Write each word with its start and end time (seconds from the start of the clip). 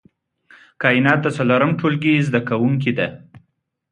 کاينات 0.81 1.19
د 1.23 1.27
څلورم 1.37 1.71
ټولګي 1.79 2.13
زده 2.27 2.41
کوونکې 2.49 2.91
ده 2.97 3.07